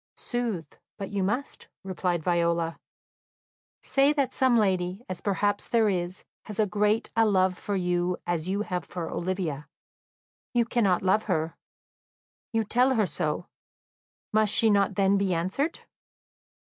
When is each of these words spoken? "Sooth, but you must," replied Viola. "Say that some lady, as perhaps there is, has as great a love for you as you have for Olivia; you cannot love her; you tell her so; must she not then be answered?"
"Sooth, 0.17 0.79
but 0.97 1.11
you 1.11 1.21
must," 1.21 1.67
replied 1.83 2.23
Viola. 2.23 2.79
"Say 3.83 4.11
that 4.13 4.33
some 4.33 4.57
lady, 4.57 5.03
as 5.07 5.21
perhaps 5.21 5.67
there 5.67 5.89
is, 5.89 6.23
has 6.45 6.59
as 6.59 6.69
great 6.69 7.11
a 7.15 7.23
love 7.23 7.55
for 7.55 7.75
you 7.75 8.17
as 8.25 8.47
you 8.47 8.63
have 8.63 8.83
for 8.83 9.11
Olivia; 9.11 9.67
you 10.55 10.65
cannot 10.65 11.03
love 11.03 11.25
her; 11.25 11.55
you 12.51 12.63
tell 12.63 12.95
her 12.95 13.05
so; 13.05 13.45
must 14.33 14.51
she 14.51 14.71
not 14.71 14.95
then 14.95 15.19
be 15.19 15.35
answered?" 15.35 15.81